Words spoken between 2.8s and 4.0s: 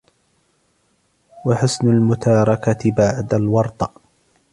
بَعْدَ الْوَرْطَةِ